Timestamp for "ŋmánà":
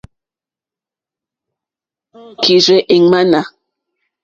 3.03-3.39